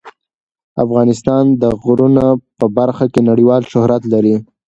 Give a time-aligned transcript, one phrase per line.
[0.83, 2.25] افغانستان د غرونه
[2.57, 4.35] په برخه کې نړیوال شهرت لري.